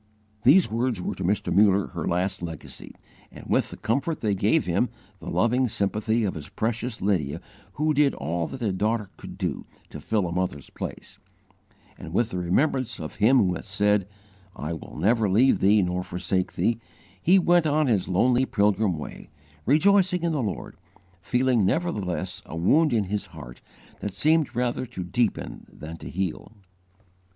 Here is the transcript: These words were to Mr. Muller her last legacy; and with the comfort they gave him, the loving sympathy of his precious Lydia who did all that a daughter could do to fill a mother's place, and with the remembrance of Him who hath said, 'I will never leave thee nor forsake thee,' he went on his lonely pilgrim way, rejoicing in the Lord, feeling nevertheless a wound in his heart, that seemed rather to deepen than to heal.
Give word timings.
These 0.41 0.67
words 0.71 0.99
were 0.99 1.13
to 1.13 1.23
Mr. 1.23 1.53
Muller 1.53 1.89
her 1.89 2.07
last 2.07 2.41
legacy; 2.41 2.95
and 3.31 3.45
with 3.45 3.69
the 3.69 3.77
comfort 3.77 4.21
they 4.21 4.33
gave 4.33 4.65
him, 4.65 4.89
the 5.19 5.29
loving 5.29 5.67
sympathy 5.67 6.23
of 6.23 6.33
his 6.33 6.49
precious 6.49 7.03
Lydia 7.03 7.39
who 7.73 7.93
did 7.93 8.15
all 8.15 8.47
that 8.47 8.63
a 8.63 8.71
daughter 8.73 9.11
could 9.15 9.37
do 9.37 9.67
to 9.91 9.99
fill 10.01 10.25
a 10.25 10.31
mother's 10.31 10.71
place, 10.71 11.19
and 11.99 12.15
with 12.15 12.31
the 12.31 12.39
remembrance 12.39 12.99
of 12.99 13.17
Him 13.17 13.37
who 13.37 13.53
hath 13.53 13.65
said, 13.65 14.07
'I 14.55 14.73
will 14.73 14.97
never 14.97 15.29
leave 15.29 15.59
thee 15.59 15.83
nor 15.83 16.03
forsake 16.03 16.53
thee,' 16.53 16.79
he 17.21 17.37
went 17.37 17.67
on 17.67 17.85
his 17.85 18.07
lonely 18.07 18.47
pilgrim 18.47 18.97
way, 18.97 19.29
rejoicing 19.67 20.23
in 20.23 20.31
the 20.31 20.41
Lord, 20.41 20.77
feeling 21.21 21.63
nevertheless 21.63 22.41
a 22.47 22.55
wound 22.55 22.91
in 22.91 23.03
his 23.03 23.27
heart, 23.27 23.61
that 23.99 24.15
seemed 24.15 24.55
rather 24.55 24.87
to 24.87 25.03
deepen 25.03 25.67
than 25.71 25.97
to 25.97 26.09
heal. 26.09 26.53